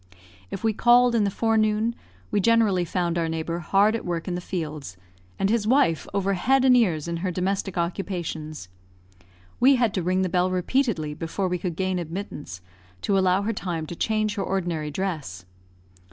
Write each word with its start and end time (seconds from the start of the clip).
If 0.49 0.63
we 0.63 0.73
called 0.73 1.13
in 1.13 1.25
the 1.25 1.29
forenoon, 1.29 1.93
we 2.31 2.39
generally 2.41 2.85
found 2.85 3.19
our 3.19 3.29
neighbour 3.29 3.59
hard 3.59 3.95
at 3.95 4.03
work 4.03 4.27
in 4.27 4.33
the 4.33 4.41
fields, 4.41 4.97
and 5.37 5.47
his 5.47 5.67
wife 5.67 6.07
over 6.11 6.33
head 6.33 6.65
and 6.65 6.75
ears 6.75 7.07
in 7.07 7.17
her 7.17 7.29
domestic 7.29 7.77
occupations. 7.77 8.67
We 9.59 9.75
had 9.75 9.93
to 9.93 10.01
ring 10.01 10.23
the 10.23 10.27
bell 10.27 10.49
repeatedly 10.49 11.13
before 11.13 11.47
we 11.47 11.59
could 11.59 11.75
gain 11.75 11.99
admittance, 11.99 12.61
to 13.03 13.15
allow 13.15 13.43
her 13.43 13.53
time 13.53 13.85
to 13.85 13.95
change 13.95 14.33
her 14.33 14.43
ordinary 14.43 14.89
dress. 14.89 15.45